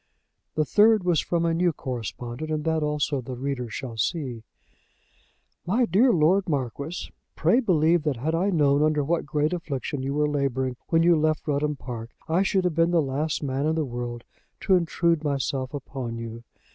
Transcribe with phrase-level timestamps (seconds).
[0.55, 4.41] The third was from a new correspondent; and that also the reader shall see;
[5.67, 10.15] "MY DEAR LORD MARQUIS, Pray believe that had I known under what great affliction you
[10.15, 13.75] were labouring when you left Rudham Park I should have been the last man in
[13.75, 14.23] the world
[14.61, 16.45] to intrude myself upon you.